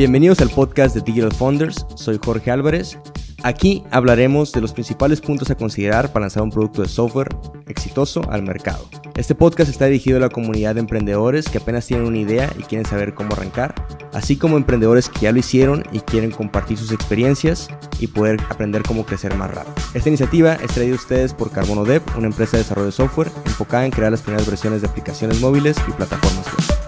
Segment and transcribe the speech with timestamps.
[0.00, 2.98] Bienvenidos al podcast de Digital Founders, soy Jorge Álvarez.
[3.42, 7.28] Aquí hablaremos de los principales puntos a considerar para lanzar un producto de software
[7.66, 8.88] exitoso al mercado.
[9.14, 12.62] Este podcast está dirigido a la comunidad de emprendedores que apenas tienen una idea y
[12.62, 13.74] quieren saber cómo arrancar,
[14.14, 18.82] así como emprendedores que ya lo hicieron y quieren compartir sus experiencias y poder aprender
[18.82, 19.74] cómo crecer más rápido.
[19.92, 23.30] Esta iniciativa es traída a ustedes por Carbono Dev, una empresa de desarrollo de software
[23.44, 26.79] enfocada en crear las primeras versiones de aplicaciones móviles y plataformas web.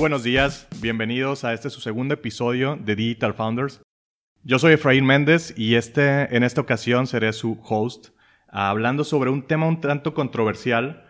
[0.00, 3.82] Buenos días, bienvenidos a este su segundo episodio de Digital Founders.
[4.42, 8.06] Yo soy Efraín Méndez y este, en esta ocasión seré su host,
[8.48, 11.06] hablando sobre un tema un tanto controversial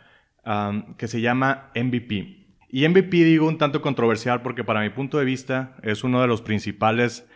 [0.96, 2.48] que se llama MVP.
[2.68, 6.26] Y MVP digo un tanto controversial porque para mi punto de vista es uno de
[6.26, 7.28] los principales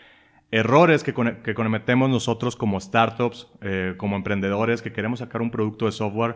[0.51, 5.87] errores que, que cometemos nosotros como startups, eh, como emprendedores que queremos sacar un producto
[5.87, 6.35] de software,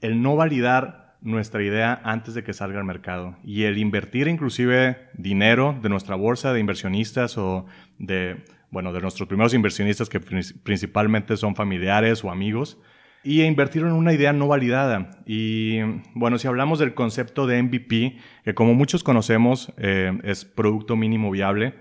[0.00, 5.08] el no validar nuestra idea antes de que salga al mercado y el invertir inclusive
[5.14, 7.66] dinero de nuestra bolsa de inversionistas o
[7.98, 12.78] de bueno, de nuestros primeros inversionistas que principalmente son familiares o amigos,
[13.22, 15.10] y invertir en una idea no validada.
[15.26, 15.80] Y
[16.14, 21.30] bueno, si hablamos del concepto de MVP, que como muchos conocemos eh, es producto mínimo
[21.30, 21.74] viable,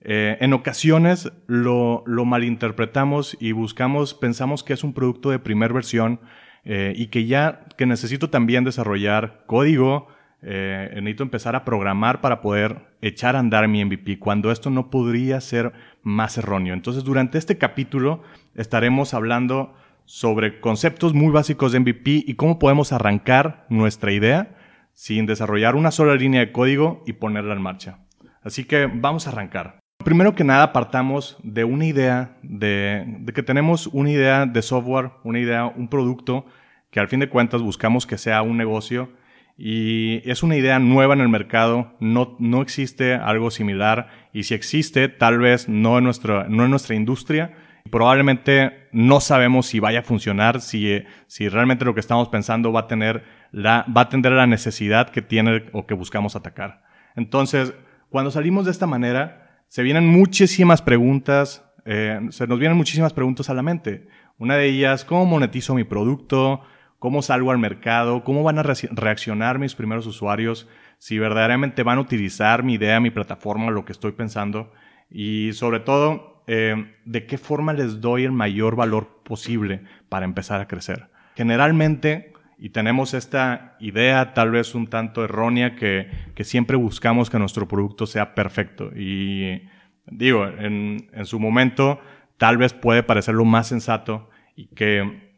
[0.00, 5.72] eh, en ocasiones lo, lo, malinterpretamos y buscamos, pensamos que es un producto de primera
[5.72, 6.18] versión
[6.64, 10.08] eh, y que ya, que necesito también desarrollar código,
[10.42, 14.90] eh, necesito empezar a programar para poder echar a andar mi MVP, cuando esto no
[14.90, 16.74] podría ser más erróneo.
[16.74, 18.22] Entonces, durante este capítulo
[18.54, 19.74] estaremos hablando
[20.04, 24.56] sobre conceptos muy básicos de MVP y cómo podemos arrancar nuestra idea
[24.92, 27.98] sin desarrollar una sola línea de código y ponerla en marcha.
[28.42, 29.81] Así que vamos a arrancar.
[30.04, 35.38] Primero que nada, partamos de una idea, de, que tenemos una idea de software, una
[35.38, 36.46] idea, un producto
[36.90, 39.10] que al fin de cuentas buscamos que sea un negocio
[39.56, 44.54] y es una idea nueva en el mercado, no, no existe algo similar y si
[44.54, 47.52] existe, tal vez no en, nuestra, no en nuestra industria.
[47.90, 52.80] Probablemente no sabemos si vaya a funcionar, si, si realmente lo que estamos pensando va
[52.80, 56.82] a, tener la, va a atender la necesidad que tiene o que buscamos atacar.
[57.16, 57.74] Entonces,
[58.08, 59.41] cuando salimos de esta manera,
[59.72, 64.06] se vienen muchísimas preguntas, eh, se nos vienen muchísimas preguntas a la mente.
[64.36, 66.60] Una de ellas, ¿cómo monetizo mi producto?
[66.98, 70.68] cómo salgo al mercado, cómo van a reaccionar mis primeros usuarios,
[70.98, 74.70] si verdaderamente van a utilizar mi idea, mi plataforma, lo que estoy pensando
[75.10, 80.60] y sobre todo eh, de qué forma les doy el mayor valor posible para empezar
[80.60, 81.08] a crecer.
[81.34, 82.31] Generalmente,
[82.62, 87.66] y tenemos esta idea tal vez un tanto errónea que, que siempre buscamos que nuestro
[87.66, 89.62] producto sea perfecto y
[90.06, 92.00] digo, en, en su momento
[92.36, 95.32] tal vez puede parecer lo más sensato y que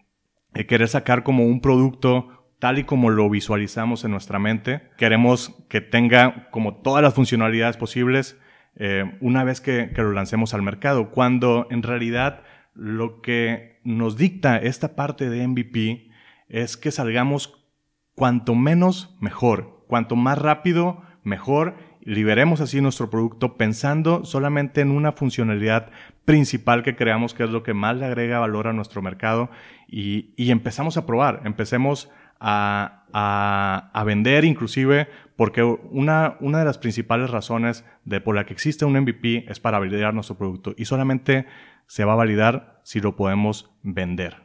[0.69, 4.83] querer sacar como un producto tal y como lo visualizamos en nuestra mente.
[4.99, 8.39] Queremos que tenga como todas las funcionalidades posibles
[8.77, 12.43] eh, una vez que, que, lo lancemos al mercado, cuando en realidad
[12.75, 16.11] lo que nos dicta esta parte de MVP
[16.49, 17.65] es que salgamos
[18.15, 25.13] cuanto menos mejor, cuanto más rápido mejor liberemos así nuestro producto pensando solamente en una
[25.13, 25.91] funcionalidad
[26.25, 29.51] principal que creamos que es lo que más le agrega valor a nuestro mercado
[29.89, 32.11] y, y empezamos a probar, empecemos
[32.41, 38.45] a, a, a, vender inclusive porque una, una de las principales razones de por la
[38.45, 41.47] que existe un MVP es para validar nuestro producto y solamente
[41.87, 44.44] se va a validar si lo podemos vender.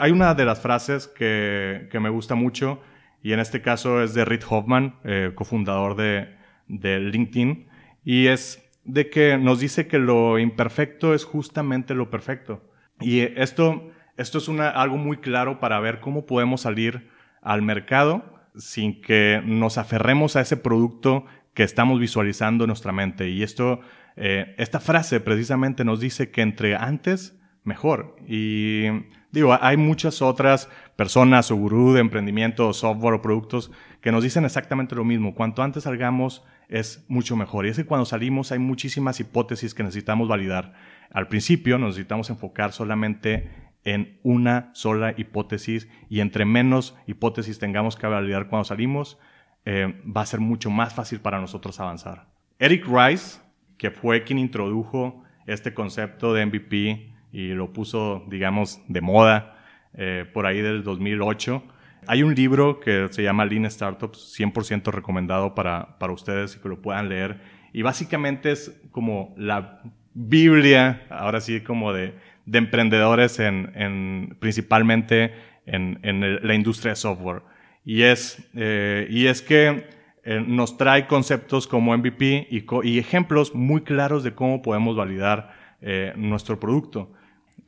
[0.00, 2.80] Hay una de las frases que, que me gusta mucho
[3.22, 6.34] y en este caso es de Reid Hoffman, eh, cofundador de,
[6.68, 7.66] de LinkedIn,
[8.04, 12.62] y es de que nos dice que lo imperfecto es justamente lo perfecto.
[12.98, 17.10] Y esto, esto es una, algo muy claro para ver cómo podemos salir
[17.42, 18.24] al mercado
[18.56, 23.28] sin que nos aferremos a ese producto que estamos visualizando en nuestra mente.
[23.28, 23.80] Y esto,
[24.16, 28.16] eh, esta frase precisamente nos dice que entre antes, mejor.
[28.26, 28.86] Y
[29.32, 33.70] digo, hay muchas otras personas o gurú de emprendimiento, software o productos
[34.00, 35.34] que nos dicen exactamente lo mismo.
[35.34, 37.66] Cuanto antes salgamos es mucho mejor.
[37.66, 40.72] Y es que cuando salimos hay muchísimas hipótesis que necesitamos validar.
[41.10, 43.50] Al principio nos necesitamos enfocar solamente
[43.84, 49.18] en una sola hipótesis y entre menos hipótesis tengamos que validar cuando salimos,
[49.64, 52.28] eh, va a ser mucho más fácil para nosotros avanzar.
[52.58, 53.40] Eric Rice,
[53.78, 59.58] que fue quien introdujo este concepto de MVP y lo puso, digamos, de moda
[59.94, 61.62] eh, por ahí del 2008,
[62.06, 66.68] hay un libro que se llama Lean Startups, 100% recomendado para, para ustedes y que
[66.68, 67.40] lo puedan leer.
[67.72, 69.82] Y básicamente es como la
[70.14, 72.14] Biblia, ahora sí, como de,
[72.46, 75.34] de emprendedores en, en principalmente
[75.66, 77.42] en, en la industria de software.
[77.84, 79.88] Y es, eh, y es que
[80.22, 86.12] eh, nos trae conceptos como MVP y, ejemplos muy claros de cómo podemos validar eh,
[86.16, 87.12] nuestro producto.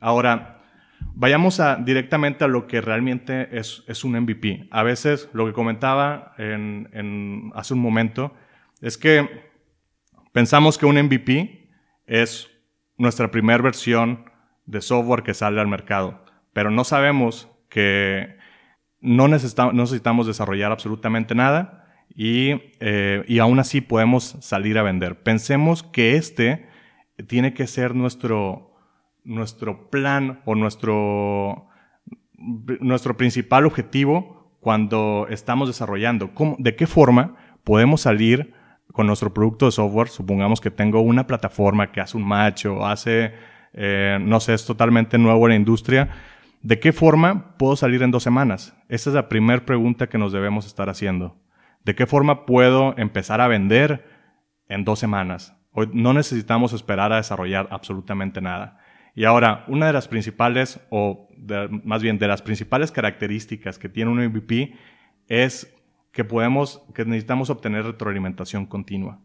[0.03, 0.61] Ahora,
[1.15, 4.67] vayamos directamente a lo que realmente es, un MVP.
[4.69, 8.33] A veces, lo que comentaba en, hace un momento,
[8.81, 9.49] es que
[10.33, 11.69] pensamos que un MVP
[12.05, 12.51] es
[12.97, 14.25] nuestra primera versión
[14.65, 18.37] de software que sale al mercado, pero no sabemos que
[18.99, 21.83] no necesitamos desarrollar absolutamente nada
[22.15, 25.23] eh, y, aún así podemos salir a vender.
[25.23, 26.67] Pensemos que este
[27.27, 28.72] tiene que ser nuestro,
[29.23, 31.67] nuestro plan o nuestro,
[32.37, 36.31] nuestro principal objetivo cuando estamos desarrollando.
[36.57, 38.53] ¿De qué forma podemos salir
[38.91, 40.09] con nuestro producto de software?
[40.09, 43.33] Supongamos que tengo una plataforma que hace un match o hace,
[43.73, 46.09] eh, no sé, es totalmente nuevo en la industria.
[46.61, 48.73] ¿De qué forma puedo salir en dos semanas?
[48.87, 51.35] Esa es la primera pregunta que nos debemos estar haciendo.
[51.83, 54.07] ¿De qué forma puedo empezar a vender
[54.69, 55.57] en dos semanas?
[55.73, 58.79] Hoy no necesitamos esperar a desarrollar absolutamente nada.
[59.15, 61.29] Y ahora, una de las principales, o
[61.83, 64.75] más bien de las principales características que tiene un MVP
[65.27, 65.73] es
[66.11, 69.19] que podemos, que necesitamos obtener retroalimentación continua.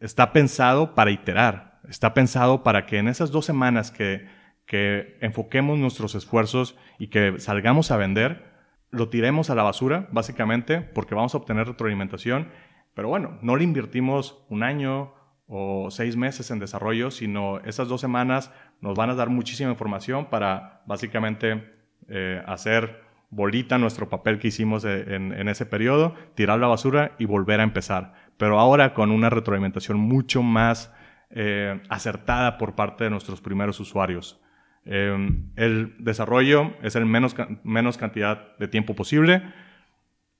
[0.00, 4.28] Está pensado para iterar, está pensado para que en esas dos semanas que,
[4.66, 8.48] que enfoquemos nuestros esfuerzos y que salgamos a vender,
[8.90, 12.48] lo tiremos a la basura, básicamente, porque vamos a obtener retroalimentación.
[12.94, 15.12] Pero bueno, no le invertimos un año
[15.48, 20.26] o seis meses en desarrollo, sino esas dos semanas nos van a dar muchísima información
[20.26, 21.72] para básicamente
[22.08, 27.60] eh, hacer bolita nuestro papel que hicimos en, ese periodo, tirar la basura y volver
[27.60, 28.14] a empezar.
[28.36, 30.94] Pero ahora con una retroalimentación mucho más
[31.30, 34.40] eh, acertada por parte de nuestros primeros usuarios.
[34.84, 39.42] Em, el desarrollo es el menos, menos cantidad de tiempo posible.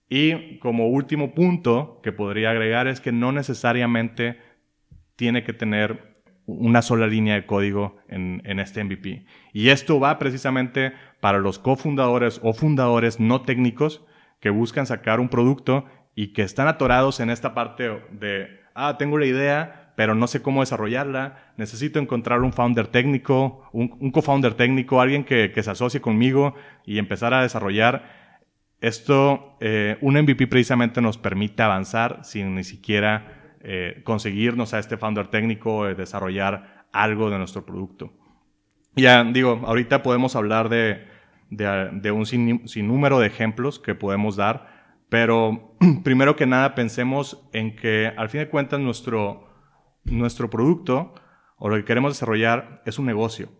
[0.08, 4.38] Y como último punto que podría agregar es que no necesariamente
[5.18, 6.14] tiene que tener
[6.46, 9.26] una sola línea de código en, este MVP.
[9.52, 14.06] Y esto va precisamente para los cofundadores o fundadores no técnicos
[14.40, 15.84] que buscan sacar un producto
[16.14, 20.40] y que están atorados en esta parte de, ah, tengo la idea, pero no sé
[20.40, 21.52] cómo desarrollarla.
[21.56, 26.54] Necesito encontrar un founder técnico, un, co-founder técnico, alguien que, se asocie conmigo
[26.86, 28.28] y empezar a desarrollar.
[28.80, 34.96] Esto, eh, un MVP precisamente nos permite avanzar sin ni siquiera eh, conseguirnos a este
[34.96, 38.12] founder técnico, o desarrollar algo de nuestro producto.
[38.94, 41.06] Ya digo, ahorita podemos hablar de,
[42.10, 48.28] un sinnúmero de ejemplos que podemos dar, pero primero que nada pensemos en que al
[48.28, 49.48] fin de cuentas nuestro,
[50.04, 51.14] nuestro producto
[51.56, 53.50] o lo que queremos desarrollar es un negocio.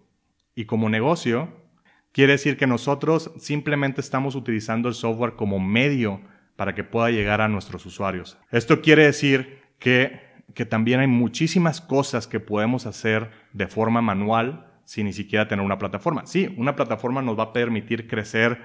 [0.54, 1.70] Y como negocio,
[2.12, 6.20] quiere decir que nosotros simplemente estamos utilizando el software como medio
[6.56, 8.38] para que pueda llegar a nuestros usuarios.
[8.50, 10.20] Esto quiere decir que,
[10.54, 15.64] que también hay muchísimas cosas que podemos hacer de forma manual sin ni siquiera tener
[15.64, 16.26] una plataforma.
[16.26, 18.62] Sí, una plataforma nos va a permitir crecer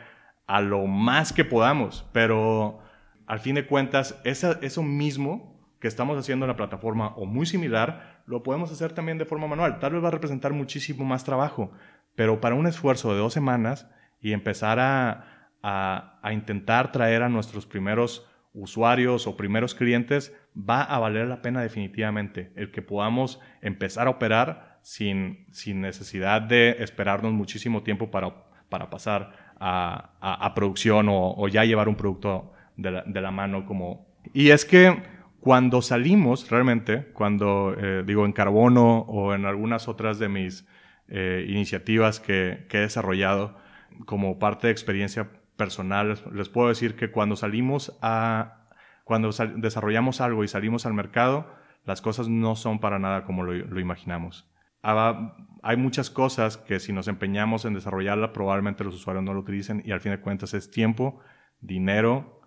[0.47, 2.79] a lo más que podamos, pero
[3.27, 8.23] al fin de cuentas, eso mismo que estamos haciendo en la plataforma o muy similar,
[8.25, 9.79] lo podemos hacer también de forma manual.
[9.79, 11.71] Tal vez va a representar muchísimo más trabajo,
[12.15, 13.89] pero para un esfuerzo de dos semanas
[14.21, 20.99] y empezar a, a, intentar traer a nuestros primeros usuarios o primeros clientes, va a
[20.99, 27.33] valer la pena definitivamente el que podamos empezar a operar sin, sin necesidad de esperarnos
[27.33, 28.33] muchísimo tiempo para,
[28.69, 33.31] para pasar a, a, producción o, o, ya llevar un producto de la, de la
[33.31, 34.07] mano como...
[34.33, 35.01] Y es que
[35.43, 40.65] cuando salimos, realmente, cuando eh, digo en Carbono o en algunas otras de mis
[41.09, 43.57] eh, iniciativas que, he desarrollado
[44.05, 45.31] como parte de experiencia
[45.63, 48.67] personal, les, puedo decir que cuando salimos a,
[49.05, 51.47] cuando desarrollamos algo y salimos al mercado,
[51.85, 54.51] las cosas no son para nada como lo, imaginamos.
[54.81, 59.81] hay muchas cosas que si nos empeñamos en desarrollarla, probablemente los usuarios no lo utilicen
[59.85, 61.21] y al fin de cuentas es tiempo,
[61.61, 62.41] dinero,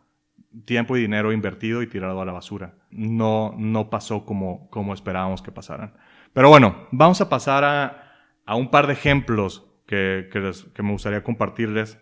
[0.66, 2.74] tiempo y dinero invertido y tirado a la basura.
[2.90, 5.94] No, no pasó como, como esperábamos que pasaran.
[6.34, 8.12] Pero bueno, vamos a pasar a,
[8.44, 10.28] a un par de ejemplos que,
[10.74, 11.98] que, me gustaría compartirles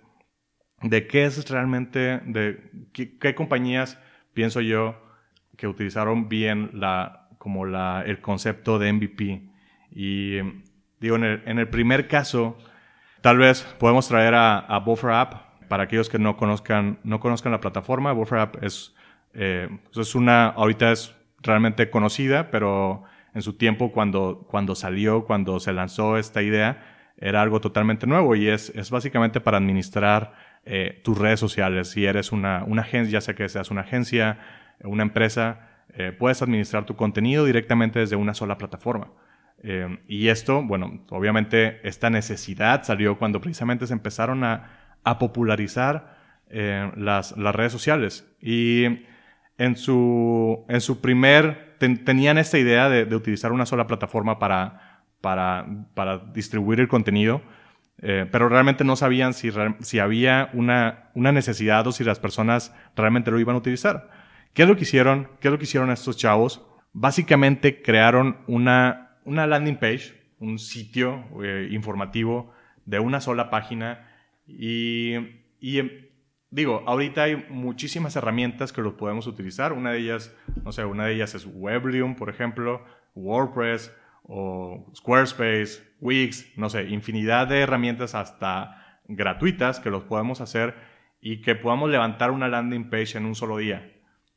[0.82, 3.98] de qué es realmente, de qué, compañías
[4.32, 4.96] pienso yo
[5.56, 6.70] que utilizaron bien
[7.38, 9.48] como el concepto de MVP.
[9.90, 10.38] Y
[11.00, 12.58] digo, en el, primer caso,
[13.20, 17.52] tal vez podemos traer a, a Buffer App, para aquellos que no conozcan, no conozcan
[17.52, 18.94] la plataforma, Buffer App es,
[19.32, 23.04] eh, pues es una, ahorita es realmente conocida, pero
[23.34, 28.34] en su tiempo cuando, cuando salió, cuando se lanzó esta idea, era algo totalmente nuevo
[28.34, 30.34] y es, es básicamente para administrar
[30.66, 31.88] eh, tus redes sociales.
[31.90, 34.38] Si eres una, una agencia, ya sea que seas una agencia,
[34.82, 39.12] una empresa, eh, puedes administrar tu contenido directamente desde una sola plataforma.
[39.62, 44.80] Eh, y esto, bueno, obviamente esta necesidad salió cuando precisamente se empezaron a,
[45.18, 46.16] popularizar
[46.50, 48.26] eh, las, redes sociales.
[48.40, 49.04] Y
[49.58, 55.66] en su, en su primer, tenían esta idea de, utilizar una sola plataforma para, para,
[55.94, 57.42] para distribuir el contenido,
[58.30, 63.30] pero realmente no sabían si, si había una, una necesidad o si las personas realmente
[63.30, 64.10] lo iban a utilizar.
[64.52, 65.28] ¿Qué es lo que hicieron?
[65.40, 66.64] ¿Qué es lo que hicieron estos chavos?
[66.92, 72.52] Básicamente crearon una, una landing page, un sitio eh, informativo
[72.84, 74.06] de una sola página
[74.46, 75.14] y,
[75.58, 75.90] y em,
[76.50, 79.72] digo, ahorita hay muchísimas herramientas que los podemos utilizar.
[79.72, 80.32] Una de ellas,
[80.62, 82.84] no sé, una de ellas es Weblium, por ejemplo,
[83.14, 83.92] WordPress
[84.22, 90.74] o Squarespace, Wix, no sé, infinidad de herramientas hasta gratuitas que los podemos hacer
[91.18, 93.90] y que podamos levantar una landing page en un solo día.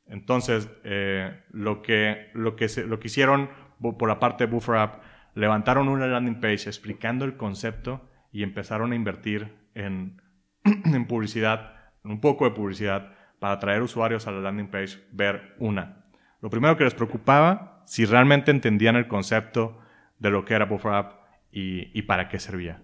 [0.05, 3.49] Entonces, eh, lo, que, lo, que lo que hicieron
[3.81, 5.03] por la parte de Buffer App,
[5.35, 10.21] levantaron una landing page explicando el concepto y empezaron a invertir en,
[10.63, 11.73] en publicidad,
[12.05, 16.05] un poco de publicidad, para atraer usuarios a la landing page, ver una.
[16.41, 19.81] Lo primero que les preocupaba, si realmente entendían el concepto
[20.17, 21.26] de lo que era Buffer App
[21.59, 22.81] y, para qué servía.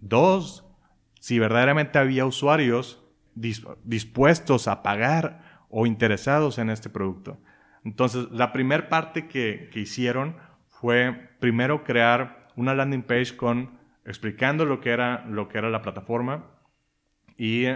[0.00, 0.64] Dos,
[1.20, 7.38] si verdaderamente había usuarios dispuestos a pagar o interesados en este producto.
[7.84, 10.36] Entonces, la primera parte que, hicieron
[10.68, 15.82] fue primero crear una landing page con explicando lo que era, lo que era la
[15.82, 16.46] plataforma
[17.36, 17.66] y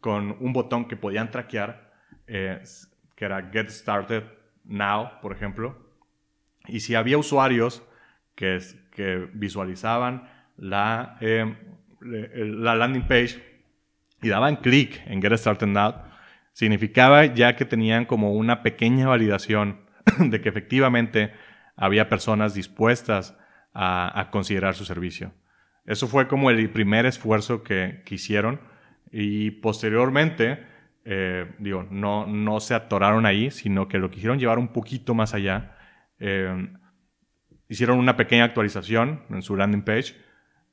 [0.00, 1.94] con un botón que podían traquear,
[2.26, 2.62] eh,
[3.16, 4.24] que era Get Started
[4.64, 5.76] Now, por ejemplo.
[6.66, 7.82] Y si había usuarios
[8.38, 8.60] que,
[8.92, 11.56] que visualizaban la, eh,
[12.00, 13.42] la landing page
[14.22, 15.94] y daban clic en Get Started Now,
[16.52, 19.80] Significaba ya que tenían como una pequeña validación
[20.18, 21.32] de que efectivamente
[21.76, 23.36] había personas dispuestas
[23.74, 25.32] a, considerar su servicio.
[25.84, 28.60] Eso fue como el primer esfuerzo que, hicieron
[29.12, 30.64] y posteriormente,
[31.04, 35.34] eh, digo, no, no se atoraron ahí, sino que lo quisieron llevar un poquito más
[35.34, 35.76] allá.
[36.18, 36.72] Eh,
[37.68, 40.16] hicieron una pequeña actualización en su landing page,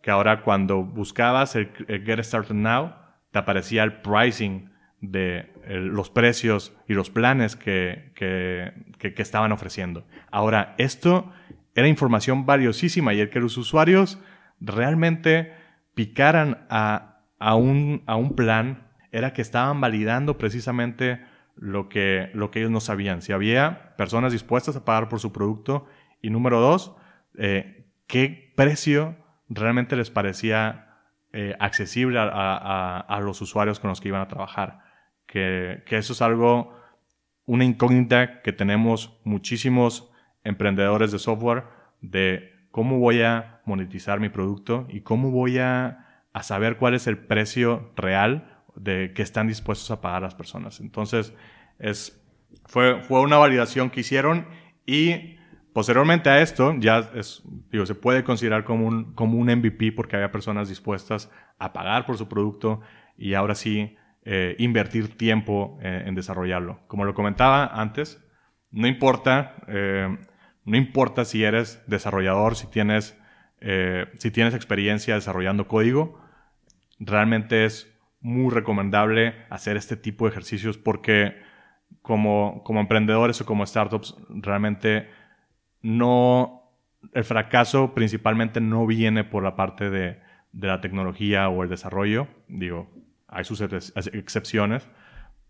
[0.01, 2.93] que ahora cuando buscabas el, el Get Started Now,
[3.31, 4.69] te aparecía el pricing
[5.01, 8.13] de los precios y los planes que,
[9.01, 10.05] estaban ofreciendo.
[10.31, 11.31] Ahora, esto
[11.73, 14.19] era información valiosísima y el que los usuarios
[14.59, 15.53] realmente
[15.93, 17.21] picaran a,
[17.55, 21.21] un, a un plan era que estaban validando precisamente
[21.55, 23.21] lo que, lo que ellos no sabían.
[23.21, 25.87] Si había personas dispuestas a pagar por su producto
[26.25, 26.95] y número dos,
[27.37, 29.15] eh, qué precio
[29.49, 30.97] realmente les parecía
[31.33, 34.85] eh, accesible a, los usuarios con los que iban a trabajar
[35.27, 36.73] que, eso es algo,
[37.45, 40.09] una incógnita que tenemos muchísimos
[40.43, 41.63] emprendedores de software
[42.01, 46.01] de cómo voy a monetizar mi producto y cómo voy a,
[46.41, 50.81] saber cuál es el precio real de que están dispuestos a pagar las personas.
[50.81, 51.33] Entonces,
[51.79, 52.21] es,
[52.65, 54.45] fue, fue una validación que hicieron
[54.85, 55.37] y
[55.75, 61.29] posteriormente a esto ya se puede considerar como un, MVP porque había personas dispuestas
[61.59, 62.79] a pagar por su producto
[63.17, 66.79] y ahora sí eh, invertir tiempo eh, en desarrollarlo.
[66.87, 68.25] Como lo comentaba antes,
[68.71, 70.17] no importa, eh,
[70.63, 73.19] no importa si eres desarrollador, si tienes,
[74.17, 76.21] si tienes experiencia desarrollando código,
[76.99, 81.35] realmente es muy recomendable hacer este tipo de ejercicios porque
[82.01, 85.09] como, como emprendedores o como startups realmente
[85.85, 86.71] no,
[87.13, 90.19] el fracaso principalmente no viene por la parte de,
[90.51, 92.27] de la tecnología o el desarrollo.
[92.47, 92.89] Digo,
[93.27, 94.87] hay sus excepciones,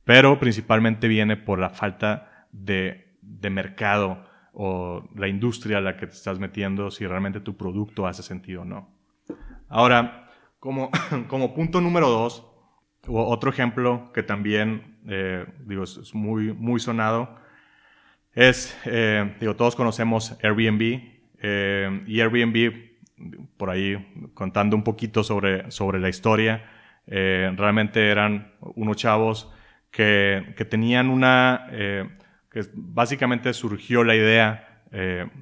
[0.04, 3.15] pero principalmente viene por la falta de,
[3.50, 8.24] mercado o la industria a la que te estás metiendo, si realmente tu producto hace
[8.24, 8.89] sentido o no.
[9.70, 10.89] Ahora, como,
[11.30, 12.46] como punto número dos,
[13.08, 17.38] otro ejemplo que también eh, digo, es muy, muy sonado,
[18.36, 21.15] es, eh, digo, todos conocemos Airbnb
[21.48, 22.74] eh, y Airbnb,
[23.58, 26.65] por ahí contando un poquito sobre, sobre la historia,
[27.06, 29.54] eh, realmente eran unos chavos
[29.92, 31.68] que, que tenían una...
[31.72, 32.10] Eh,
[32.50, 34.82] que básicamente surgió la idea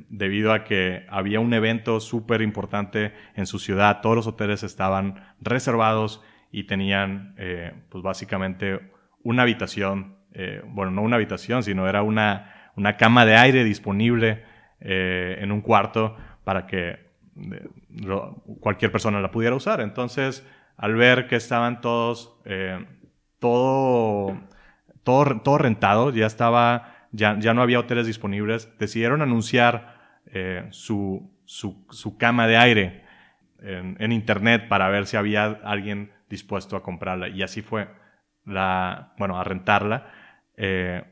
[0.10, 5.24] debido a que había un evento súper importante en su ciudad, todos los hoteles estaban
[5.40, 7.36] reservados y tenían
[7.90, 8.80] pues básicamente
[9.22, 10.18] una habitación,
[10.66, 14.44] bueno, no una habitación, sino era una, una cama de aire disponible
[14.80, 17.00] en un cuarto para que
[18.60, 19.82] cualquier persona la pudiera usar.
[19.82, 20.46] Entonces,
[20.78, 22.86] al ver que estaban todos, eh,
[23.40, 24.38] todo,
[25.04, 31.32] todo, todo rentado, ya estaba ya, ya no había hoteles disponibles, decidieron anunciar eh, su,
[31.46, 33.04] su, cama de aire
[33.62, 37.30] en, internet para ver si había alguien dispuesto a comprarla.
[37.30, 37.88] Y así fue,
[38.46, 40.12] la, bueno, a rentarla.
[40.58, 41.04] Eh,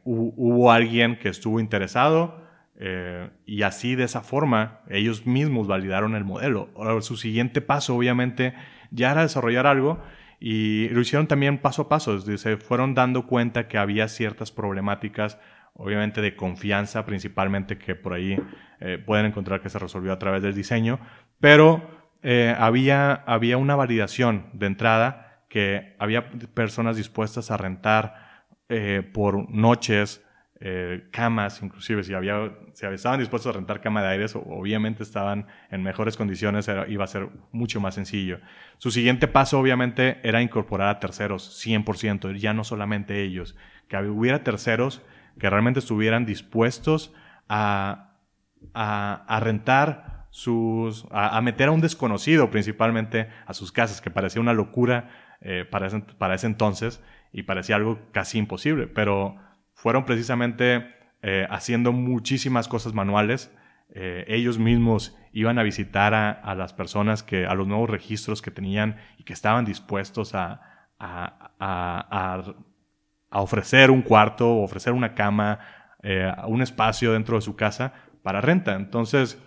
[0.70, 2.42] alguien que estuvo interesado
[2.84, 6.70] eh, y así de esa forma ellos mismos validaron el modelo.
[6.76, 8.56] Ahora, su siguiente paso obviamente
[8.90, 10.02] ya era desarrollar algo
[10.40, 12.20] y lo hicieron también paso a paso.
[12.20, 15.38] Se fueron dando cuenta que había ciertas problemáticas
[15.74, 18.38] obviamente de confianza principalmente que por ahí
[18.80, 21.00] eh, pueden encontrar que se resolvió a través del diseño,
[21.40, 21.88] pero
[22.24, 28.32] eh, había, había una validación de entrada que había personas dispuestas a rentar
[29.14, 30.24] por noches
[31.10, 35.82] camas, inclusive si, había, si estaban dispuestos a rentar cama de aires, obviamente estaban en
[35.82, 38.40] mejores condiciones, iba a ser mucho más sencillo.
[38.78, 43.56] Su siguiente paso obviamente era incorporar a terceros, 100%, ya no solamente ellos,
[43.88, 45.02] que hubiera terceros
[45.40, 47.14] que realmente estuvieran dispuestos
[47.50, 48.18] a,
[48.74, 54.54] a, rentar sus, a, meter a un desconocido principalmente a sus casas, que parecía una
[54.54, 57.02] locura eh, para, para ese entonces
[57.34, 59.38] y parecía algo casi imposible, pero
[59.82, 63.52] fueron precisamente eh, haciendo muchísimas cosas manuales.
[63.96, 68.52] Eh, ellos mismos iban a visitar a, las personas que, a los nuevos registros que
[68.52, 70.62] tenían y que estaban dispuestos a,
[71.00, 72.44] a
[73.34, 75.60] a ofrecer un cuarto, ofrecer una cama,
[76.04, 78.76] eh, un espacio dentro de su casa para renta.
[78.76, 79.42] Entonces,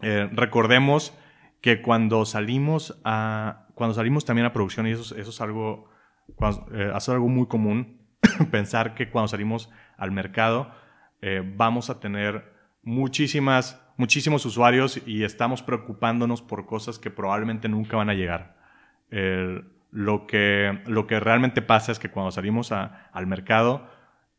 [0.00, 1.16] recordemos
[1.62, 5.88] que cuando salimos a cuando salimos también a producción y eso, eso es algo
[7.08, 7.97] algo muy común
[8.50, 10.72] pensar que cuando salimos al mercado
[11.56, 18.08] vamos a tener muchísimas muchísimos usuarios y estamos preocupándonos por cosas que probablemente nunca van
[18.08, 18.56] a llegar.
[19.90, 23.90] Lo que, lo que realmente pasa es que cuando salimos al mercado,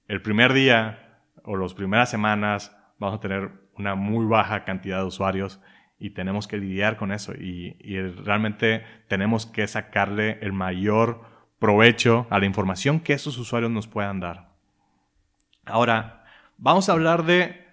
[0.07, 5.05] el primer día o las primeras semanas vamos a tener una muy baja cantidad de
[5.05, 5.61] usuarios
[5.97, 7.75] y tenemos que lidiar con eso y,
[8.23, 11.23] realmente tenemos que sacarle el mayor
[11.59, 14.49] provecho a la información que esos usuarios nos puedan dar.
[15.65, 16.23] Ahora,
[16.57, 17.65] vamos a hablar de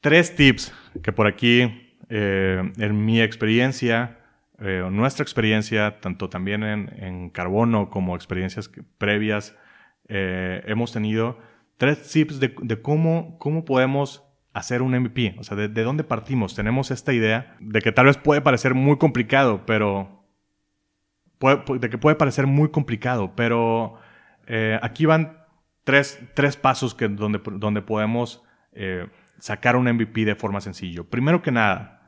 [0.00, 4.18] tres tips que por aquí, eh, en mi experiencia,
[4.58, 9.56] eh, nuestra experiencia, tanto también en, carbono como experiencias previas,
[10.08, 11.38] eh, hemos tenido
[11.78, 16.54] tres tips de, cómo, cómo podemos hacer un MVP, o sea, de, dónde partimos.
[16.54, 20.21] Tenemos esta idea de que tal vez puede parecer muy complicado, pero...
[21.42, 23.94] de que puede parecer muy complicado, pero
[24.46, 25.38] eh, aquí van
[25.84, 28.42] tres, tres pasos que, donde, donde podemos
[29.38, 31.02] sacar un MVP de forma sencilla.
[31.02, 32.00] Primero que nada,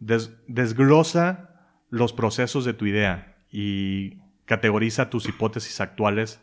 [0.00, 1.50] desglosa
[1.90, 6.40] los procesos de tu idea y categoriza tus hipótesis actuales.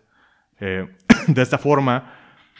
[0.60, 0.88] Eh,
[1.28, 2.13] de esta forma,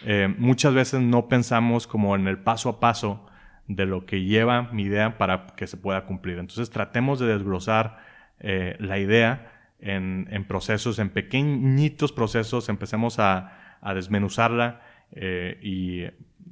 [0.06, 3.26] eh, muchas veces no pensamos como en el paso a paso
[3.68, 6.38] de lo que lleva mi idea para que se pueda cumplir.
[6.38, 7.98] Entonces tratemos de desglosar
[8.40, 14.82] eh, la idea en, procesos, en pequeñitos procesos, empecemos a, a desmenuzarla
[15.62, 16.06] y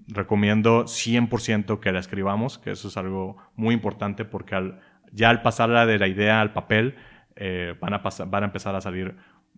[0.08, 4.82] recomiendo 100% que la escribamos, que eso es algo muy importante porque al,
[5.12, 6.96] ya al pasarla de la idea al papel,
[7.36, 9.16] eh, van, a van a empezar a salir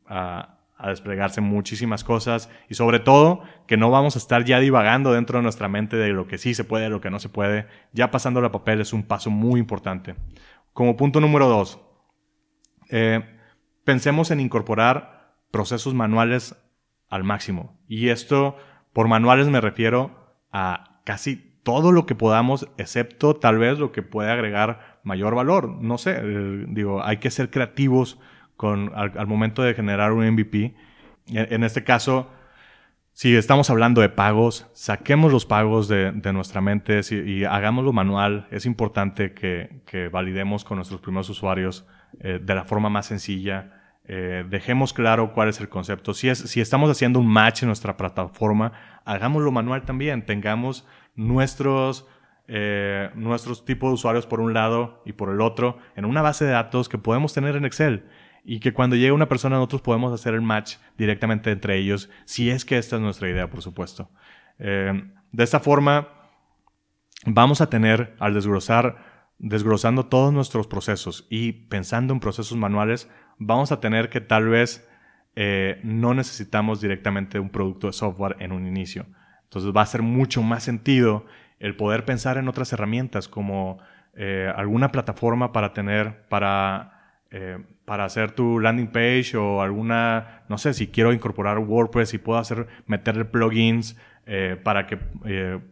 [0.08, 0.52] a,
[0.88, 5.44] desplegarse muchísimas cosas y sobre todo que no vamos a estar ya divagando dentro de
[5.44, 7.66] nuestra mente de lo que sí se puede, lo que no se puede.
[7.94, 10.16] Ya pasándolo a papel es un paso muy importante.
[10.74, 11.80] Como punto número dos,
[12.90, 13.35] eh,
[13.86, 16.58] pensemos en incorporar procesos manuales
[17.08, 17.80] al máximo.
[17.88, 18.58] Y esto,
[18.92, 24.02] por manuales me refiero a casi todo lo que podamos, excepto tal vez lo que
[24.02, 25.70] puede agregar mayor valor.
[25.82, 28.20] No sé, eh, digo, hay que ser creativos
[28.58, 30.76] con, al, momento de generar un MVP.
[31.28, 32.30] En, este caso,
[33.14, 38.48] si estamos hablando de pagos, saquemos los pagos de, nuestra mente y hagámoslo manual.
[38.52, 41.88] Es importante que, validemos con nuestros primeros usuarios
[42.20, 43.72] eh, de la forma más sencilla.
[44.08, 46.14] Eh, dejemos claro cuál es el concepto.
[46.14, 48.74] Si, es, si estamos haciendo un match en nuestra plataforma,
[49.04, 50.26] hagámoslo manual también.
[50.26, 52.08] Tengamos nuestros,
[52.48, 56.46] eh, nuestros tipos de usuarios por un lado y por el otro en una base
[56.46, 58.06] de datos que podemos tener en Excel
[58.44, 62.52] y que cuando llegue una persona nosotros podemos hacer el match directamente entre ellos, si
[62.52, 64.12] es que esta es nuestra idea, por supuesto.
[64.58, 66.08] De esta forma,
[67.26, 73.72] vamos a tener, al desglosar, desglosando todos nuestros procesos y pensando en procesos manuales, vamos
[73.72, 74.88] a tener que tal vez
[75.36, 79.06] eh, no necesitamos directamente un producto de software en un inicio.
[79.44, 81.26] Entonces va a ser mucho más sentido
[81.60, 83.80] el poder pensar en otras herramientas como
[84.16, 90.58] eh, alguna plataforma para tener, para, eh, para hacer tu landing page o alguna, no
[90.58, 93.98] sé, si quiero incorporar WordPress y puedo hacer, meterle plugins
[94.64, 94.98] para que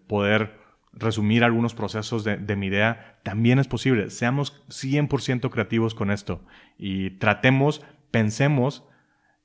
[0.05, 0.62] poder
[0.93, 4.09] resumir algunos procesos de, mi idea, también es posible.
[4.09, 6.45] Seamos 100% creativos con esto
[6.77, 8.87] y tratemos, pensemos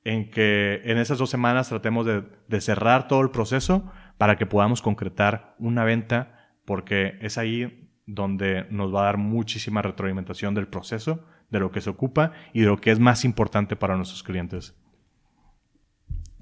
[0.03, 4.45] en que en esas dos semanas tratemos de, de cerrar todo el proceso para que
[4.45, 10.67] podamos concretar una venta, porque es ahí donde nos va a dar muchísima retroalimentación del
[10.67, 14.23] proceso, de lo que se ocupa y de lo que es más importante para nuestros
[14.23, 14.75] clientes.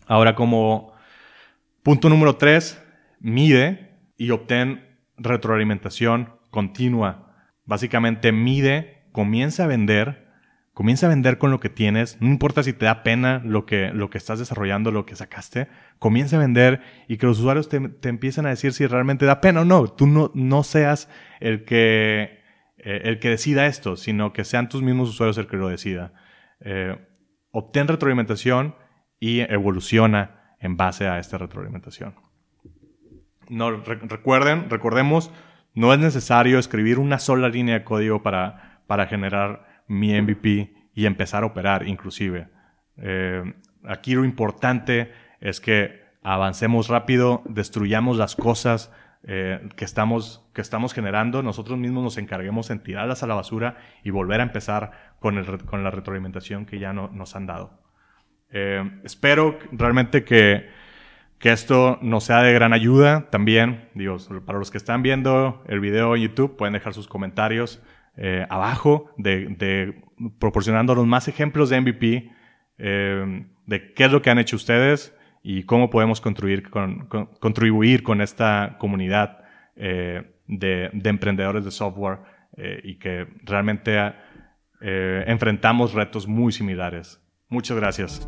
[0.05, 0.93] Ahora, como
[1.83, 2.81] punto número tres,
[3.19, 4.86] mide y obtén
[5.17, 7.35] retroalimentación continua.
[7.65, 10.27] Básicamente mide, comienza a vender,
[10.73, 13.91] comienza a vender con lo que tienes, no importa si te da pena lo que,
[13.91, 15.67] lo que estás desarrollando, lo que sacaste,
[15.99, 19.41] comienza a vender y que los usuarios te, te empiecen a decir si realmente da
[19.41, 19.87] pena o no.
[19.87, 22.41] Tú no, no seas el que,
[22.77, 26.13] eh, el que decida esto, sino que sean tus mismos usuarios el que lo decida.
[26.61, 26.95] Eh,
[27.51, 28.75] obtén retroalimentación
[29.19, 32.26] y evoluciona en base a esta retroalimentación.
[33.49, 35.31] No, recuerden, recordemos,
[35.73, 41.05] no es necesario escribir una sola línea de código para, para generar mi MVP y
[41.05, 42.49] empezar a operar inclusive.
[42.97, 43.43] Eh,
[43.85, 48.91] aquí lo importante es que avancemos rápido, destruyamos las cosas
[49.23, 53.77] eh, que, estamos, que estamos generando, nosotros mismos nos encarguemos en tirarlas a la basura
[54.03, 57.79] y volver a empezar con, el, con la retroalimentación que ya no, nos han dado.
[58.49, 60.69] Eh, espero realmente que
[61.39, 63.89] que esto nos sea de gran ayuda también.
[63.93, 67.81] Digo, para los que están viendo el video en YouTube, pueden dejar sus comentarios
[68.15, 70.01] eh, abajo de, de,
[70.39, 72.31] proporcionándonos más ejemplos de MVP,
[72.79, 78.75] eh, de qué es lo que han hecho ustedes y cómo podemos contribuir con, esta
[78.79, 79.43] comunidad
[79.75, 82.19] eh, de, emprendedores de software
[82.83, 84.13] y que realmente
[84.81, 87.21] enfrentamos retos muy similares.
[87.49, 88.27] Muchas gracias.